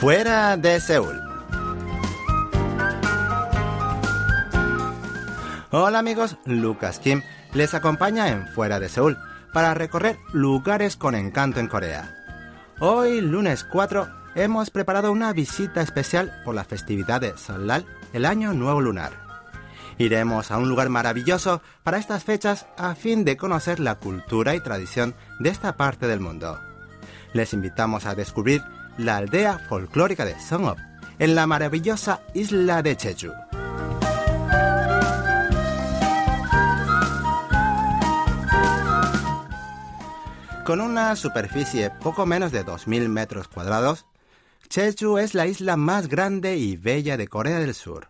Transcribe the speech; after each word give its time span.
Fuera 0.00 0.56
de 0.56 0.80
Seúl. 0.80 1.20
Hola 5.70 5.98
amigos, 5.98 6.38
Lucas 6.46 6.98
Kim 6.98 7.20
les 7.52 7.74
acompaña 7.74 8.30
en 8.30 8.48
Fuera 8.48 8.80
de 8.80 8.88
Seúl 8.88 9.18
para 9.52 9.74
recorrer 9.74 10.18
lugares 10.32 10.96
con 10.96 11.14
encanto 11.14 11.60
en 11.60 11.66
Corea. 11.66 12.16
Hoy, 12.78 13.20
lunes 13.20 13.62
4, 13.62 14.08
hemos 14.36 14.70
preparado 14.70 15.12
una 15.12 15.34
visita 15.34 15.82
especial 15.82 16.32
por 16.46 16.54
la 16.54 16.64
festividad 16.64 17.20
de 17.20 17.36
Seollal, 17.36 17.84
el 18.14 18.24
Año 18.24 18.54
Nuevo 18.54 18.80
Lunar. 18.80 19.12
Iremos 19.98 20.50
a 20.50 20.56
un 20.56 20.70
lugar 20.70 20.88
maravilloso 20.88 21.60
para 21.82 21.98
estas 21.98 22.24
fechas 22.24 22.66
a 22.78 22.94
fin 22.94 23.26
de 23.26 23.36
conocer 23.36 23.78
la 23.78 23.96
cultura 23.96 24.54
y 24.54 24.60
tradición 24.60 25.14
de 25.40 25.50
esta 25.50 25.76
parte 25.76 26.06
del 26.06 26.20
mundo. 26.20 26.58
Les 27.34 27.52
invitamos 27.52 28.06
a 28.06 28.14
descubrir 28.14 28.62
la 29.04 29.16
aldea 29.16 29.58
folclórica 29.58 30.24
de 30.24 30.38
Songop, 30.38 30.78
en 31.18 31.34
la 31.34 31.46
maravillosa 31.46 32.22
isla 32.34 32.82
de 32.82 32.96
Jeju. 32.96 33.32
Con 40.64 40.80
una 40.80 41.16
superficie 41.16 41.90
poco 41.90 42.26
menos 42.26 42.52
de 42.52 42.64
2.000 42.64 43.08
metros 43.08 43.48
cuadrados, 43.48 44.06
Jeju 44.70 45.18
es 45.18 45.34
la 45.34 45.46
isla 45.46 45.76
más 45.76 46.06
grande 46.06 46.56
y 46.56 46.76
bella 46.76 47.16
de 47.16 47.26
Corea 47.26 47.58
del 47.58 47.74
Sur. 47.74 48.08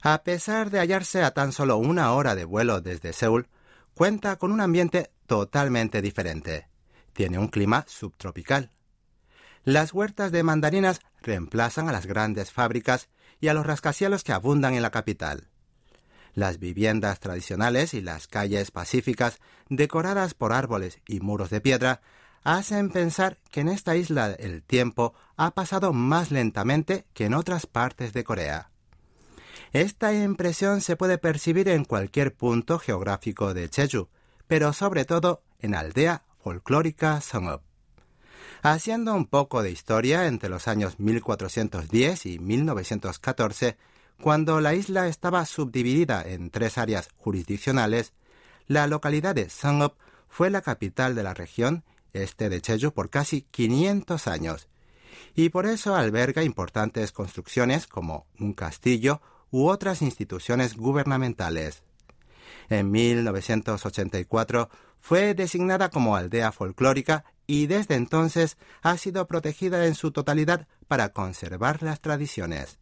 A 0.00 0.22
pesar 0.22 0.70
de 0.70 0.78
hallarse 0.78 1.22
a 1.22 1.32
tan 1.32 1.52
solo 1.52 1.76
una 1.76 2.12
hora 2.12 2.34
de 2.34 2.44
vuelo 2.44 2.80
desde 2.80 3.12
Seúl, 3.12 3.48
cuenta 3.92 4.36
con 4.36 4.52
un 4.52 4.62
ambiente 4.62 5.10
totalmente 5.26 6.00
diferente. 6.00 6.68
Tiene 7.12 7.38
un 7.38 7.48
clima 7.48 7.84
subtropical. 7.86 8.70
Las 9.70 9.94
huertas 9.94 10.32
de 10.32 10.42
mandarinas 10.42 10.98
reemplazan 11.22 11.88
a 11.88 11.92
las 11.92 12.06
grandes 12.06 12.50
fábricas 12.50 13.08
y 13.40 13.46
a 13.46 13.54
los 13.54 13.64
rascacielos 13.64 14.24
que 14.24 14.32
abundan 14.32 14.74
en 14.74 14.82
la 14.82 14.90
capital. 14.90 15.46
Las 16.34 16.58
viviendas 16.58 17.20
tradicionales 17.20 17.94
y 17.94 18.00
las 18.00 18.26
calles 18.26 18.72
pacíficas, 18.72 19.38
decoradas 19.68 20.34
por 20.34 20.52
árboles 20.52 20.98
y 21.06 21.20
muros 21.20 21.50
de 21.50 21.60
piedra, 21.60 22.00
hacen 22.42 22.90
pensar 22.90 23.38
que 23.52 23.60
en 23.60 23.68
esta 23.68 23.94
isla 23.94 24.32
el 24.32 24.64
tiempo 24.64 25.14
ha 25.36 25.52
pasado 25.52 25.92
más 25.92 26.32
lentamente 26.32 27.06
que 27.14 27.26
en 27.26 27.34
otras 27.34 27.66
partes 27.66 28.12
de 28.12 28.24
Corea. 28.24 28.70
Esta 29.72 30.12
impresión 30.12 30.80
se 30.80 30.96
puede 30.96 31.16
percibir 31.16 31.68
en 31.68 31.84
cualquier 31.84 32.34
punto 32.34 32.80
geográfico 32.80 33.54
de 33.54 33.68
Jeju, 33.68 34.08
pero 34.48 34.72
sobre 34.72 35.04
todo 35.04 35.44
en 35.60 35.70
la 35.70 35.78
aldea 35.78 36.24
folclórica 36.42 37.20
Songop. 37.20 37.69
Haciendo 38.62 39.14
un 39.14 39.24
poco 39.24 39.62
de 39.62 39.70
historia 39.70 40.26
entre 40.26 40.50
los 40.50 40.68
años 40.68 41.00
1410 41.00 42.26
y 42.26 42.38
1914, 42.38 43.78
cuando 44.20 44.60
la 44.60 44.74
isla 44.74 45.08
estaba 45.08 45.46
subdividida 45.46 46.22
en 46.22 46.50
tres 46.50 46.76
áreas 46.76 47.08
jurisdiccionales, 47.16 48.12
la 48.66 48.86
localidad 48.86 49.34
de 49.34 49.48
Sangop 49.48 49.96
fue 50.28 50.50
la 50.50 50.60
capital 50.60 51.14
de 51.14 51.22
la 51.22 51.32
región 51.32 51.84
este 52.12 52.50
de 52.50 52.60
Jeju 52.60 52.92
por 52.92 53.08
casi 53.08 53.42
500 53.50 54.26
años, 54.26 54.68
y 55.34 55.48
por 55.48 55.64
eso 55.64 55.96
alberga 55.96 56.42
importantes 56.42 57.12
construcciones 57.12 57.86
como 57.86 58.26
un 58.38 58.52
castillo 58.52 59.22
u 59.50 59.68
otras 59.68 60.02
instituciones 60.02 60.76
gubernamentales. 60.76 61.82
En 62.68 62.90
1984 62.90 64.68
fue 64.98 65.34
designada 65.34 65.88
como 65.88 66.14
aldea 66.14 66.52
folclórica 66.52 67.24
y 67.50 67.66
desde 67.66 67.96
entonces 67.96 68.56
ha 68.80 68.96
sido 68.96 69.26
protegida 69.26 69.84
en 69.86 69.96
su 69.96 70.12
totalidad 70.12 70.68
para 70.86 71.08
conservar 71.08 71.82
las 71.82 72.00
tradiciones. 72.00 72.78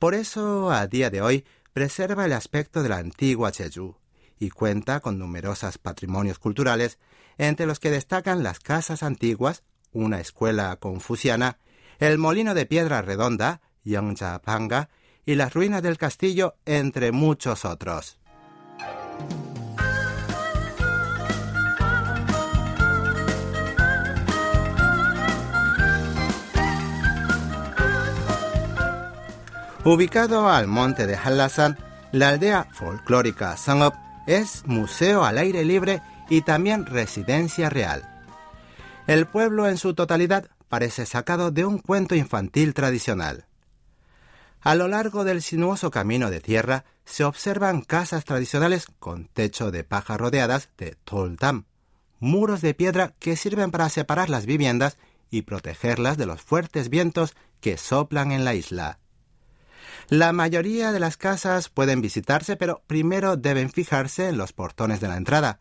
Por 0.00 0.14
eso, 0.14 0.72
a 0.72 0.88
día 0.88 1.10
de 1.10 1.22
hoy, 1.22 1.44
preserva 1.72 2.24
el 2.24 2.32
aspecto 2.32 2.82
de 2.82 2.88
la 2.88 2.96
antigua 2.96 3.52
Jeju 3.52 3.94
y 4.36 4.50
cuenta 4.50 4.98
con 4.98 5.16
numerosos 5.16 5.78
patrimonios 5.78 6.40
culturales, 6.40 6.98
entre 7.36 7.66
los 7.66 7.78
que 7.78 7.92
destacan 7.92 8.42
las 8.42 8.58
casas 8.58 9.04
antiguas, 9.04 9.62
una 9.92 10.18
escuela 10.18 10.74
confuciana, 10.80 11.58
el 12.00 12.18
molino 12.18 12.54
de 12.54 12.66
piedra 12.66 13.00
redonda, 13.00 13.60
Panga, 14.42 14.90
y 15.24 15.36
las 15.36 15.54
ruinas 15.54 15.84
del 15.84 15.98
castillo, 15.98 16.56
entre 16.66 17.12
muchos 17.12 17.64
otros. 17.64 18.18
Ubicado 29.90 30.50
al 30.50 30.66
monte 30.66 31.06
de 31.06 31.16
Hallasan, 31.16 31.78
la 32.12 32.28
aldea 32.28 32.68
folclórica 32.74 33.56
Sangop 33.56 33.94
es 34.26 34.66
museo 34.66 35.24
al 35.24 35.38
aire 35.38 35.64
libre 35.64 36.02
y 36.28 36.42
también 36.42 36.84
residencia 36.84 37.70
real. 37.70 38.06
El 39.06 39.24
pueblo 39.24 39.66
en 39.66 39.78
su 39.78 39.94
totalidad 39.94 40.50
parece 40.68 41.06
sacado 41.06 41.50
de 41.52 41.64
un 41.64 41.78
cuento 41.78 42.14
infantil 42.14 42.74
tradicional. 42.74 43.46
A 44.60 44.74
lo 44.74 44.88
largo 44.88 45.24
del 45.24 45.40
sinuoso 45.40 45.90
camino 45.90 46.28
de 46.28 46.42
tierra 46.42 46.84
se 47.06 47.24
observan 47.24 47.80
casas 47.80 48.26
tradicionales 48.26 48.88
con 48.98 49.24
techo 49.24 49.70
de 49.70 49.84
paja 49.84 50.18
rodeadas 50.18 50.68
de 50.76 50.96
toldam, 51.04 51.64
muros 52.18 52.60
de 52.60 52.74
piedra 52.74 53.14
que 53.18 53.36
sirven 53.36 53.70
para 53.70 53.88
separar 53.88 54.28
las 54.28 54.44
viviendas 54.44 54.98
y 55.30 55.42
protegerlas 55.42 56.18
de 56.18 56.26
los 56.26 56.42
fuertes 56.42 56.90
vientos 56.90 57.34
que 57.62 57.78
soplan 57.78 58.32
en 58.32 58.44
la 58.44 58.52
isla. 58.52 58.98
La 60.10 60.32
mayoría 60.32 60.90
de 60.90 61.00
las 61.00 61.18
casas 61.18 61.68
pueden 61.68 62.00
visitarse, 62.00 62.56
pero 62.56 62.82
primero 62.86 63.36
deben 63.36 63.68
fijarse 63.68 64.28
en 64.28 64.38
los 64.38 64.54
portones 64.54 65.00
de 65.00 65.08
la 65.08 65.18
entrada, 65.18 65.58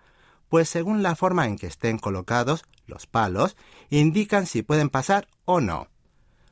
pues 0.48 0.70
según 0.70 1.04
la 1.04 1.18
forma 1.18 1.48
en 1.48 1.58
que 1.58 1.68
estén 1.68 1.98
colocados, 1.98 2.64
los 2.86 3.08
palos 3.08 3.58
indican 3.90 4.46
si 4.46 4.62
pueden 4.62 4.90
pasar 4.90 5.28
o 5.44 5.60
no. 5.60 5.90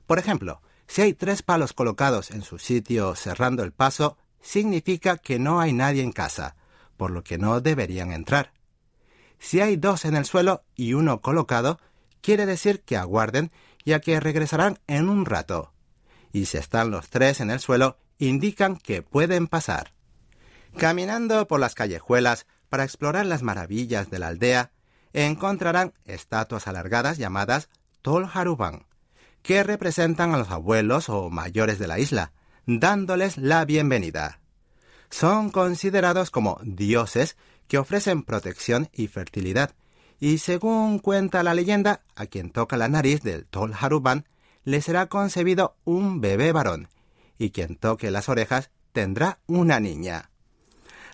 Por 0.07 0.19
ejemplo, 0.19 0.61
si 0.87 1.03
hay 1.03 1.13
tres 1.13 1.41
palos 1.41 1.71
colocados 1.71 2.31
en 2.31 2.41
su 2.41 2.59
sitio 2.59 3.15
cerrando 3.15 3.63
el 3.63 3.71
paso, 3.71 4.17
significa 4.41 5.17
que 5.17 5.39
no 5.39 5.61
hay 5.61 5.71
nadie 5.71 6.03
en 6.03 6.11
casa, 6.11 6.57
por 6.97 7.11
lo 7.11 7.23
que 7.23 7.37
no 7.37 7.61
deberían 7.61 8.11
entrar. 8.11 8.51
Si 9.39 9.61
hay 9.61 9.77
dos 9.77 10.03
en 10.03 10.17
el 10.17 10.25
suelo 10.25 10.65
y 10.75 10.95
uno 10.95 11.21
colocado, 11.21 11.79
quiere 12.19 12.45
decir 12.45 12.81
que 12.81 12.97
aguarden, 12.97 13.53
ya 13.85 14.01
que 14.01 14.19
regresarán 14.19 14.79
en 14.87 15.07
un 15.07 15.25
rato 15.25 15.71
y 16.35 16.47
si 16.47 16.57
están 16.57 16.91
los 16.91 17.09
tres 17.09 17.39
en 17.39 17.49
el 17.49 17.61
suelo, 17.61 17.97
indican 18.19 18.75
que 18.75 19.01
pueden 19.01 19.47
pasar. 19.47 19.93
Caminando 20.75 21.47
por 21.47 21.61
las 21.61 21.75
callejuelas 21.75 22.45
para 22.67 22.83
explorar 22.83 23.25
las 23.25 23.41
maravillas 23.41 24.09
de 24.09 24.19
la 24.19 24.27
aldea, 24.27 24.73
encontrarán 25.13 25.93
estatuas 26.03 26.67
alargadas 26.67 27.17
llamadas 27.17 27.69
Tol 28.01 28.29
Haruban, 28.33 28.85
que 29.43 29.63
representan 29.63 30.33
a 30.33 30.37
los 30.37 30.51
abuelos 30.51 31.07
o 31.07 31.29
mayores 31.29 31.79
de 31.79 31.87
la 31.87 31.99
isla, 31.99 32.33
dándoles 32.65 33.37
la 33.37 33.63
bienvenida. 33.63 34.41
Son 35.09 35.49
considerados 35.51 36.31
como 36.31 36.59
dioses 36.63 37.37
que 37.69 37.77
ofrecen 37.77 38.23
protección 38.23 38.89
y 38.91 39.07
fertilidad, 39.07 39.73
y 40.19 40.39
según 40.39 40.99
cuenta 40.99 41.43
la 41.43 41.53
leyenda, 41.53 42.01
a 42.13 42.25
quien 42.25 42.49
toca 42.49 42.75
la 42.75 42.89
nariz 42.89 43.21
del 43.21 43.45
Tol 43.45 43.73
Haruban 43.79 44.25
le 44.65 44.81
será 44.81 45.07
concebido 45.07 45.77
un 45.85 46.19
bebé 46.19 46.51
varón, 46.51 46.89
y 47.37 47.51
quien 47.51 47.75
toque 47.75 48.11
las 48.11 48.27
orejas 48.29 48.71
tendrá 48.91 49.39
una 49.47 49.79
niña. 49.79 50.31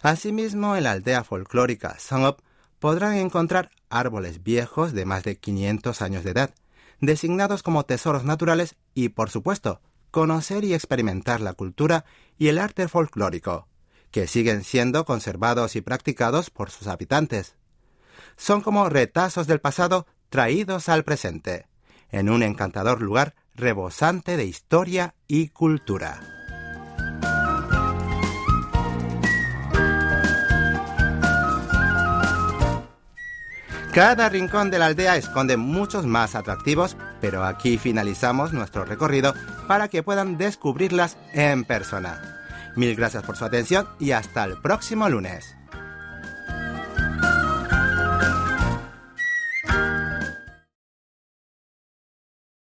Asimismo, 0.01 0.75
en 0.75 0.85
la 0.85 0.91
aldea 0.91 1.23
folclórica 1.23 1.99
Songop 1.99 2.39
podrán 2.79 3.15
encontrar 3.15 3.69
árboles 3.89 4.41
viejos 4.41 4.93
de 4.93 5.05
más 5.05 5.23
de 5.23 5.37
500 5.37 6.01
años 6.01 6.23
de 6.23 6.31
edad, 6.31 6.55
designados 6.99 7.61
como 7.61 7.85
tesoros 7.85 8.23
naturales 8.23 8.75
y, 8.95 9.09
por 9.09 9.29
supuesto, 9.29 9.81
conocer 10.09 10.63
y 10.63 10.73
experimentar 10.73 11.41
la 11.41 11.53
cultura 11.53 12.05
y 12.37 12.47
el 12.47 12.57
arte 12.57 12.87
folclórico, 12.87 13.67
que 14.11 14.27
siguen 14.27 14.63
siendo 14.63 15.05
conservados 15.05 15.75
y 15.75 15.81
practicados 15.81 16.49
por 16.49 16.71
sus 16.71 16.87
habitantes. 16.87 17.55
Son 18.37 18.61
como 18.61 18.89
retazos 18.89 19.47
del 19.47 19.61
pasado 19.61 20.07
traídos 20.29 20.89
al 20.89 21.03
presente, 21.03 21.67
en 22.09 22.29
un 22.29 22.43
encantador 22.43 23.01
lugar 23.01 23.35
rebosante 23.55 24.37
de 24.37 24.45
historia 24.45 25.15
y 25.27 25.49
cultura. 25.49 26.19
Cada 33.93 34.29
rincón 34.29 34.71
de 34.71 34.79
la 34.79 34.85
aldea 34.85 35.17
esconde 35.17 35.57
muchos 35.57 36.05
más 36.05 36.35
atractivos, 36.35 36.95
pero 37.19 37.43
aquí 37.43 37.77
finalizamos 37.77 38.53
nuestro 38.53 38.85
recorrido 38.85 39.33
para 39.67 39.89
que 39.89 40.01
puedan 40.01 40.37
descubrirlas 40.37 41.17
en 41.33 41.65
persona. 41.65 42.21
Mil 42.77 42.95
gracias 42.95 43.23
por 43.23 43.35
su 43.35 43.43
atención 43.43 43.87
y 43.99 44.11
hasta 44.11 44.45
el 44.45 44.61
próximo 44.61 45.09
lunes. 45.09 45.57